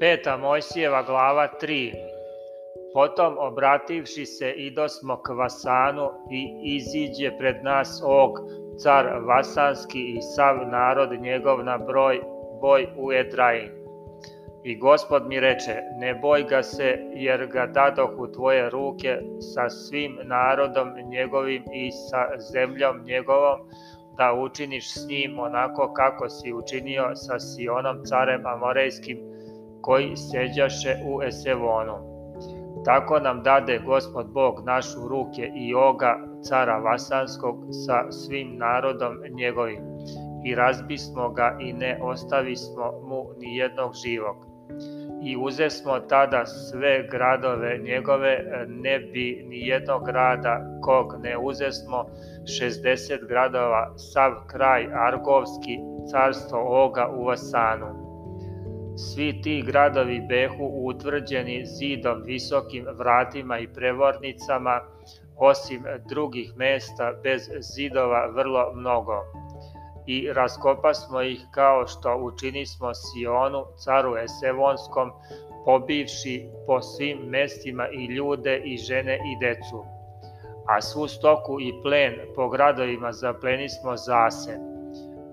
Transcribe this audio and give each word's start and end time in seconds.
Peta 0.00 0.36
Mojsijeva 0.36 1.02
glava 1.02 1.48
3 1.62 1.92
Potom 2.94 3.36
obrativši 3.38 4.26
se 4.26 4.50
idosmo 4.50 5.16
k 5.22 5.28
Vasanu 5.28 6.10
i 6.30 6.60
iziđe 6.76 7.30
pred 7.38 7.64
nas 7.64 8.02
Og, 8.04 8.38
car 8.82 9.06
Vasanski 9.26 10.00
i 10.00 10.22
sav 10.22 10.56
narod 10.68 11.20
njegov 11.20 11.64
na 11.64 11.78
broj 11.78 12.20
boj 12.60 12.86
u 12.96 13.12
Edrain. 13.12 13.70
I 14.64 14.76
gospod 14.76 15.26
mi 15.28 15.40
reče, 15.40 15.74
ne 16.00 16.14
boj 16.14 16.44
ga 16.44 16.62
se, 16.62 16.98
jer 17.14 17.46
ga 17.46 17.66
dadoh 17.66 18.10
u 18.18 18.32
tvoje 18.32 18.70
ruke 18.70 19.18
sa 19.54 19.70
svim 19.70 20.18
narodom 20.24 20.88
njegovim 21.10 21.64
i 21.74 21.90
sa 21.90 22.28
zemljom 22.52 23.04
njegovom, 23.04 23.60
da 24.18 24.32
učiniš 24.32 24.94
s 24.94 25.08
njim 25.08 25.38
onako 25.38 25.92
kako 25.92 26.28
si 26.28 26.52
učinio 26.52 27.16
sa 27.16 27.38
Sionom 27.38 28.04
carem 28.04 28.46
Amorejskim, 28.46 29.27
koji 29.80 30.16
seđaše 30.16 30.96
u 31.06 31.22
Esevonu. 31.22 32.18
Tako 32.84 33.18
nam 33.20 33.42
dade 33.42 33.78
gospod 33.78 34.26
Bog 34.32 34.62
naš 34.66 34.86
u 35.04 35.08
ruke 35.08 35.50
i 35.54 35.74
oga 35.74 36.18
cara 36.42 36.78
Vasanskog 36.78 37.56
sa 37.86 38.12
svim 38.12 38.56
narodom 38.56 39.16
njegovim 39.30 39.82
i 40.44 40.54
razbismo 40.54 41.30
ga 41.30 41.56
i 41.60 41.72
ne 41.72 41.98
ostavismo 42.02 42.92
mu 43.02 43.24
ni 43.38 43.56
jednog 43.56 43.92
živog. 43.94 44.36
I 45.22 45.36
uzesmo 45.36 46.00
tada 46.00 46.46
sve 46.46 47.08
gradove 47.10 47.78
njegove, 47.78 48.44
ne 48.68 48.98
bi 48.98 49.44
ni 49.48 49.66
jednog 49.66 50.06
grada 50.06 50.60
kog 50.82 51.14
ne 51.22 51.38
uzesmo, 51.38 52.04
60 52.60 53.28
gradova, 53.28 53.94
sav 53.96 54.32
kraj 54.46 54.88
Argovski, 54.92 55.78
carstvo 56.10 56.84
oga 56.84 57.08
u 57.16 57.24
Vasanu 57.24 58.07
Svi 58.98 59.42
ti 59.42 59.62
gradovi 59.66 60.20
behu 60.28 60.70
utvrđeni 60.86 61.66
zidom 61.66 62.22
visokim 62.22 62.86
vratima 62.98 63.58
i 63.58 63.68
prevornicama, 63.68 64.80
osim 65.36 65.84
drugih 66.08 66.52
mesta 66.56 67.12
bez 67.22 67.42
zidova 67.60 68.26
vrlo 68.26 68.72
mnogo. 68.74 69.24
I 70.06 70.32
raskopasmo 70.32 71.22
ih 71.22 71.46
kao 71.50 71.86
što 71.86 72.16
učinismo 72.16 72.94
Sionu, 72.94 73.64
caru 73.84 74.16
Esevonskom, 74.16 75.10
pobivši 75.64 76.48
po 76.66 76.80
svim 76.80 77.18
mestima 77.18 77.88
i 77.88 78.04
ljude 78.04 78.62
i 78.64 78.76
žene 78.76 79.14
i 79.14 79.46
decu. 79.46 79.84
A 80.66 80.80
svu 80.80 81.08
stoku 81.08 81.60
i 81.60 81.72
plen 81.82 82.14
po 82.34 82.48
gradovima 82.48 83.12
zaplenismo 83.12 83.96
zase 83.96 84.77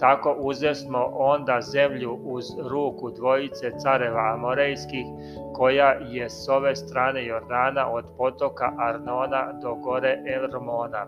Tako 0.00 0.36
uzesmo 0.38 1.10
onda 1.12 1.60
zemlju 1.60 2.18
uz 2.24 2.44
ruku 2.70 3.10
dvojice 3.10 3.72
careva 3.78 4.32
Amorejskih, 4.34 5.06
koja 5.54 5.88
je 5.90 6.30
s 6.30 6.48
ove 6.48 6.76
strane 6.76 7.26
Jordana 7.26 7.90
od 7.90 8.04
potoka 8.18 8.72
Arnona 8.78 9.52
do 9.62 9.74
gore 9.74 10.22
Ermona. 10.26 11.06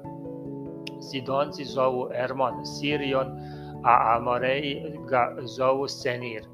Sidonci 1.10 1.64
zovu 1.64 2.08
Ermon 2.14 2.66
Sirion, 2.66 3.26
a 3.84 4.16
Amoreji 4.16 4.98
ga 5.08 5.36
zovu 5.42 5.88
Senir. 5.88 6.44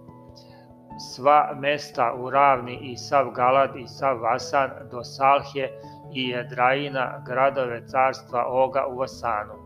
Sva 0.99 1.55
mesta 1.61 2.15
u 2.19 2.31
ravni 2.31 2.79
i 2.83 2.97
sav 2.97 3.31
Galad 3.31 3.77
i 3.77 3.87
sav 3.87 4.21
Vasan 4.21 4.71
do 4.91 5.05
Salhje 5.05 5.71
i 6.15 6.33
Edraina, 6.33 7.23
gradove 7.27 7.87
carstva 7.87 8.45
Oga 8.49 8.87
u 8.87 8.99
Vasanu 8.99 9.62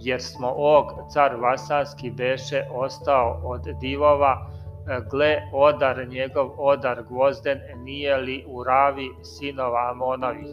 jer 0.00 0.22
smo 0.22 0.48
Og, 0.56 0.86
car 1.12 1.36
Vasanski, 1.36 2.10
beše 2.10 2.62
ostao 2.72 3.40
od 3.44 3.60
divova, 3.80 4.46
e, 4.88 5.00
gle, 5.10 5.36
odar 5.52 6.08
njegov, 6.08 6.50
odar 6.58 7.02
gvozden, 7.08 7.60
nije 7.84 8.16
li 8.16 8.44
u 8.48 8.64
ravi 8.64 9.08
sinova 9.22 9.90
Amonovih. 9.90 10.48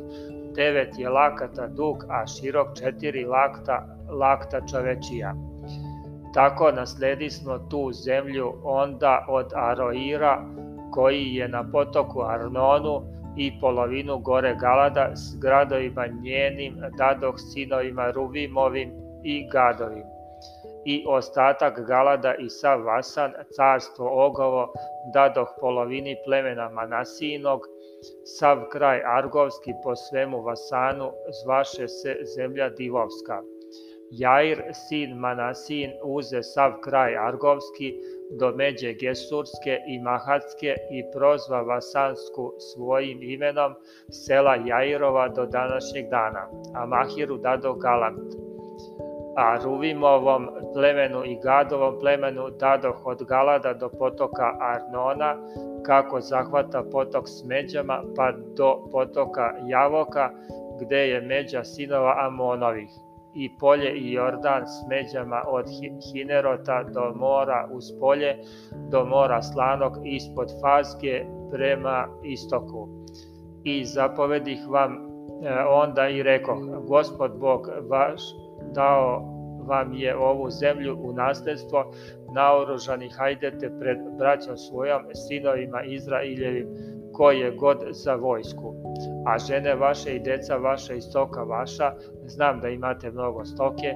Devet 0.55 0.99
je 0.99 1.09
lakata 1.09 1.67
dug, 1.67 2.05
a 2.09 2.27
širok 2.27 2.67
četiri 2.79 3.25
lakta, 3.25 3.85
lakta 4.09 4.61
čovečija. 4.71 5.33
Tako 6.33 6.71
nasledismo 6.71 7.59
tu 7.59 7.91
zemlju 7.93 8.53
onda 8.63 9.25
od 9.29 9.51
Aroira, 9.55 10.43
koji 10.91 11.25
je 11.25 11.47
na 11.47 11.71
potoku 11.71 12.21
Arnonu, 12.21 13.17
i 13.37 13.59
polovinu 13.61 14.19
gore 14.19 14.55
Galada 14.59 15.11
s 15.15 15.39
gradovima 15.39 16.07
njenim 16.07 16.75
dadoh 16.97 17.35
sinovima 17.37 18.11
Ruvimovim 18.11 19.06
i 19.27 19.47
Gadovi. 19.51 20.03
I 20.85 21.05
ostatak 21.07 21.79
Galada 21.87 22.35
i 22.39 22.49
sav 22.49 22.83
Vasan, 22.83 23.33
carstvo 23.55 24.25
Ogovo, 24.25 24.73
dadoh 25.13 25.49
polovini 25.59 26.15
plemena 26.25 26.69
Manasinog, 26.69 27.61
sav 28.39 28.63
kraj 28.71 29.01
Argovski 29.05 29.73
po 29.83 29.95
svemu 29.95 30.41
Vasanu, 30.41 31.11
zvaše 31.43 31.87
se 31.87 32.15
zemlja 32.35 32.69
Divovska. 32.69 33.41
Jair, 34.11 34.63
sin 34.87 35.17
Manasin, 35.17 35.91
uze 36.03 36.43
sav 36.43 36.71
kraj 36.83 37.17
Argovski, 37.17 37.93
do 38.39 38.51
međe 38.55 38.93
Gesurske 38.93 39.77
i 39.87 39.99
Mahatske 39.99 40.75
i 40.91 41.03
prozva 41.13 41.61
Vasansku 41.61 42.53
svojim 42.59 43.23
imenom 43.23 43.73
sela 44.11 44.55
Jairova 44.55 45.27
do 45.27 45.45
današnjeg 45.45 46.09
dana, 46.09 46.47
a 46.75 46.85
Mahiru 46.85 47.37
dado 47.37 47.73
Galant 47.73 48.47
a 49.37 49.57
Ruvimovom 49.63 50.49
plemenu 50.73 51.25
i 51.25 51.37
Gadovom 51.43 51.99
plemenu 51.99 52.49
dadoh 52.59 53.05
od 53.05 53.23
Galada 53.23 53.73
do 53.73 53.89
potoka 53.89 54.53
Arnona, 54.59 55.35
kako 55.85 56.21
zahvata 56.21 56.83
potok 56.91 57.27
s 57.27 57.43
međama, 57.45 58.03
pa 58.15 58.31
do 58.31 58.89
potoka 58.91 59.53
Javoka, 59.65 60.29
gde 60.81 60.97
je 60.97 61.21
međa 61.21 61.63
sinova 61.63 62.15
Amonovih, 62.27 62.89
i 63.35 63.57
polje 63.59 63.91
i 63.91 64.11
Jordan 64.11 64.67
s 64.67 64.89
međama 64.89 65.43
od 65.47 65.65
Hinerota 66.11 66.83
do 66.83 67.13
mora 67.15 67.69
uz 67.71 67.83
polje, 67.99 68.37
do 68.91 69.05
mora 69.05 69.41
Slanog 69.41 69.93
ispod 70.03 70.47
Fazge 70.61 71.25
prema 71.51 72.07
istoku. 72.23 72.87
I 73.63 73.85
zapovedih 73.85 74.59
vam 74.69 74.93
e, 74.93 74.99
onda 75.69 76.07
i 76.07 76.23
rekoh, 76.23 76.59
Gospod 76.87 77.31
Bog 77.39 77.69
vaš 77.89 78.21
dao 78.73 79.37
vam 79.67 79.93
je 79.93 80.17
ovu 80.17 80.49
zemlju 80.49 80.97
u 81.01 81.13
nasledstvo, 81.13 81.93
naoružani 82.35 83.09
hajdete 83.09 83.71
pred 83.79 83.97
braćom 84.17 84.57
svojom, 84.57 85.01
sinovima 85.13 85.83
Izraeljevim, 85.83 86.67
koje 87.13 87.51
god 87.51 87.77
za 87.89 88.15
vojsku. 88.15 88.73
A 89.25 89.37
žene 89.37 89.75
vaše 89.75 90.15
i 90.15 90.19
deca 90.19 90.57
vaša 90.57 90.93
i 90.93 91.01
stoka 91.01 91.43
vaša, 91.43 91.93
znam 92.25 92.59
da 92.59 92.69
imate 92.69 93.11
mnogo 93.11 93.45
stoke, 93.45 93.93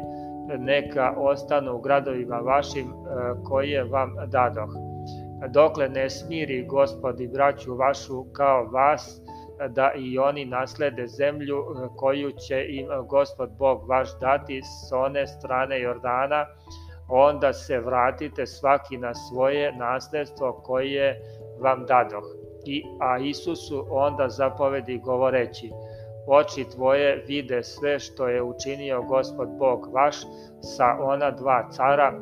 neka 0.59 1.13
ostanu 1.17 1.75
u 1.75 1.81
gradovima 1.81 2.35
vašim 2.35 2.87
e, 2.87 2.93
koje 3.43 3.83
vam 3.83 4.15
dadoh. 4.27 4.69
Dokle 5.49 5.89
ne 5.89 6.09
smiri 6.09 6.65
gospodi 6.65 7.27
braću 7.27 7.75
vašu 7.75 8.23
kao 8.33 8.65
vas, 8.65 9.21
da 9.69 9.91
i 9.95 10.17
oni 10.17 10.45
naslede 10.45 11.07
zemlju 11.07 11.57
e, 11.57 11.87
koju 11.95 12.31
će 12.31 12.65
im 12.69 12.87
gospod 13.09 13.49
Bog 13.57 13.89
vaš 13.89 14.19
dati 14.19 14.61
s 14.61 14.91
one 14.91 15.27
strane 15.27 15.81
Jordana, 15.81 16.45
onda 17.09 17.53
se 17.53 17.79
vratite 17.79 18.45
svaki 18.45 18.97
na 18.97 19.13
svoje 19.13 19.75
nasledstvo 19.75 20.53
koje 20.53 21.21
vam 21.59 21.85
dadoh. 21.85 22.23
I, 22.65 22.83
a 22.99 23.17
Isusu 23.17 23.85
onda 23.89 24.29
zapovedi 24.29 24.97
govoreći, 24.97 25.71
oči 26.27 26.65
tvoje 26.75 27.23
vide 27.27 27.63
sve 27.63 27.99
što 27.99 28.27
je 28.27 28.41
učinio 28.41 29.01
gospod 29.01 29.49
Bog 29.59 29.89
vaš 29.93 30.15
sa 30.61 30.97
ona 31.01 31.31
dva 31.31 31.69
cara, 31.71 32.13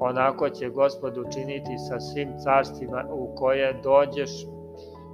onako 0.00 0.48
će 0.50 0.68
gospod 0.68 1.18
učiniti 1.18 1.78
sa 1.88 2.00
svim 2.00 2.28
carstvima 2.44 3.04
u 3.10 3.34
koje 3.36 3.80
dođeš 3.82 4.30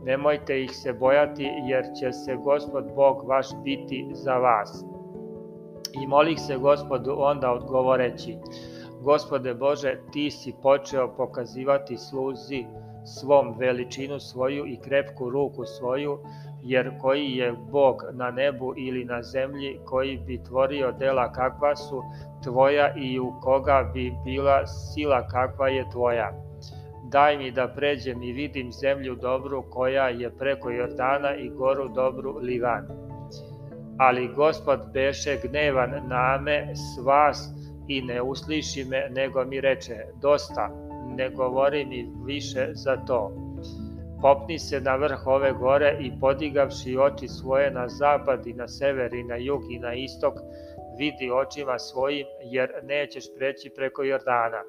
Nemojte 0.04 0.62
ih 0.62 0.70
se 0.70 0.92
bojati, 0.92 1.50
jer 1.68 1.84
će 2.00 2.12
se 2.12 2.36
gospod 2.36 2.84
Bog 2.96 3.28
vaš 3.28 3.46
biti 3.64 4.10
za 4.12 4.34
vas. 4.34 4.84
I 6.02 6.06
molih 6.06 6.40
se 6.40 6.56
gospodu 6.56 7.14
onda 7.18 7.52
odgovoreći, 7.52 8.36
Gospode 9.02 9.54
Bože, 9.54 9.98
ti 10.12 10.30
si 10.30 10.52
počeo 10.62 11.08
pokazivati 11.16 11.96
sluzi 11.96 12.66
svom 13.04 13.54
veličinu 13.58 14.20
svoju 14.20 14.66
i 14.66 14.76
krepku 14.76 15.30
ruku 15.30 15.64
svoju, 15.64 16.18
jer 16.62 16.98
koji 17.00 17.30
je 17.30 17.52
Bog 17.52 18.02
na 18.12 18.30
nebu 18.30 18.74
ili 18.76 19.04
na 19.04 19.22
zemlji, 19.22 19.80
koji 19.84 20.16
bi 20.16 20.42
tvorio 20.44 20.92
dela 20.92 21.32
kakva 21.32 21.76
su 21.76 22.02
tvoja 22.44 22.94
i 22.96 23.18
u 23.18 23.32
koga 23.40 23.90
bi 23.94 24.12
bila 24.24 24.66
sila 24.66 25.26
kakva 25.28 25.68
je 25.68 25.90
tvoja 25.90 26.47
Daj 27.10 27.36
mi 27.38 27.50
da 27.50 27.68
pređem 27.68 28.22
i 28.22 28.32
vidim 28.32 28.72
zemlju 28.72 29.14
dobru 29.14 29.64
koja 29.70 30.08
je 30.08 30.30
preko 30.30 30.70
Jordana 30.70 31.36
i 31.36 31.48
goru 31.48 31.88
dobru 31.88 32.38
Livan. 32.38 32.88
Ali 33.98 34.28
gospod 34.36 34.80
beše 34.92 35.38
gnevan 35.42 35.90
na 36.08 36.38
me 36.42 36.74
s 36.74 37.04
vas 37.04 37.48
i 37.88 38.02
ne 38.02 38.22
usliši 38.22 38.84
me, 38.84 39.08
nego 39.10 39.44
mi 39.44 39.60
reče, 39.60 39.94
dosta, 40.22 40.70
ne 41.16 41.30
govori 41.30 41.84
mi 41.84 42.12
više 42.24 42.68
za 42.72 42.96
to. 42.96 43.32
popni 44.22 44.58
se 44.58 44.80
na 44.80 44.96
vrh 44.96 45.26
ove 45.26 45.52
gore 45.52 45.96
i 46.00 46.12
podigavši 46.20 46.96
oči 46.96 47.28
svoje 47.28 47.70
na 47.70 47.88
zapad 47.88 48.46
i 48.46 48.52
na 48.52 48.68
sever 48.68 49.14
i 49.14 49.22
na 49.22 49.36
jug 49.36 49.62
i 49.70 49.78
na 49.78 49.94
istok, 49.94 50.34
vidi 50.98 51.30
očima 51.30 51.78
svojim, 51.78 52.26
jer 52.42 52.70
nećeš 52.82 53.24
preći 53.38 53.70
preko 53.76 54.02
Jordana. 54.02 54.62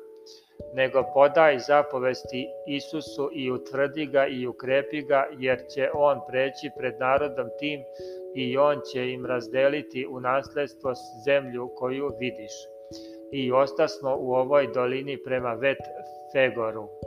Nego 0.73 1.03
podaj 1.13 1.59
zapovesti 1.59 2.47
Isusu 2.67 3.29
i 3.33 3.51
utvrdi 3.51 4.05
ga 4.05 4.27
i 4.27 4.47
ukrepi 4.47 5.01
ga, 5.01 5.27
jer 5.39 5.59
će 5.75 5.89
on 5.93 6.19
preći 6.27 6.69
pred 6.77 6.93
narodom 6.99 7.47
tim 7.59 7.79
i 8.35 8.57
on 8.57 8.81
će 8.91 9.11
im 9.11 9.25
razdeliti 9.25 10.07
u 10.09 10.19
nasledstvo 10.19 10.93
zemlju 11.25 11.69
koju 11.75 12.11
vidiš. 12.19 12.51
I 13.31 13.51
ostasmo 13.51 14.17
u 14.19 14.33
ovoj 14.33 14.67
dolini 14.73 15.17
prema 15.23 15.53
Vet 15.53 15.83
Fegoru. 16.33 16.98